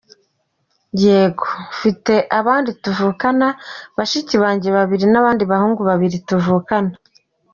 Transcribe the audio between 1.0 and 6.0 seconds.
Y: Yego, mfite abandi tuvukana, bashiki banjye babiri n’abandi bahungu